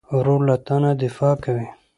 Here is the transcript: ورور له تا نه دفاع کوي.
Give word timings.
ورور 0.17 0.39
له 0.49 0.55
تا 0.65 0.75
نه 0.83 0.91
دفاع 1.03 1.33
کوي. 1.43 1.67